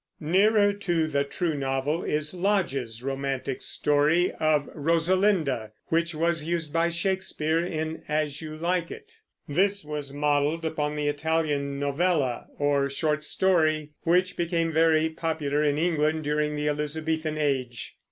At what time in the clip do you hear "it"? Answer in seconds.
8.89-9.13